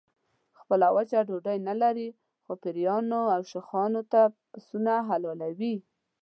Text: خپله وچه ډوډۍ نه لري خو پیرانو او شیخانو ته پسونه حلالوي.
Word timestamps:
خپله 0.59 0.87
وچه 0.95 1.19
ډوډۍ 1.27 1.57
نه 1.67 1.73
لري 1.81 2.07
خو 2.43 2.51
پیرانو 2.63 3.21
او 3.35 3.41
شیخانو 3.51 4.01
ته 4.11 4.21
پسونه 4.51 4.93
حلالوي. 5.09 5.75